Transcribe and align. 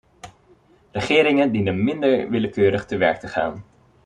Regeringen 0.91 1.51
dienen 1.53 1.83
minder 1.83 2.29
willekeurig 2.29 2.85
te 2.85 2.97
werk 2.97 3.19
te 3.19 3.27
gaan. 3.27 3.63